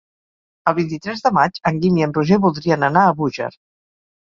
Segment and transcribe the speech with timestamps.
[0.71, 3.53] El vint-i-tres de maig en Guim i en Roger voldrien anar a Búger.